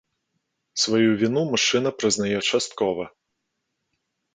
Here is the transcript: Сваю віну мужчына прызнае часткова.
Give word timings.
Сваю 0.83 1.09
віну 1.21 1.41
мужчына 1.51 1.95
прызнае 2.01 2.35
часткова. 2.49 3.03